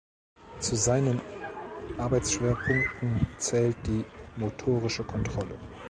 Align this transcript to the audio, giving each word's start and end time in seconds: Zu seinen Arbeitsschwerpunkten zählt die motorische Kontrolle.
Zu 0.57 0.77
seinen 0.77 1.21
Arbeitsschwerpunkten 1.99 3.27
zählt 3.37 3.77
die 3.85 4.03
motorische 4.35 5.03
Kontrolle. 5.03 5.59